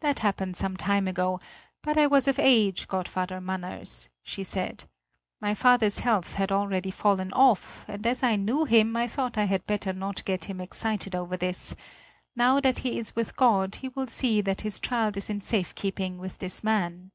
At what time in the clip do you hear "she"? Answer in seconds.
4.22-4.42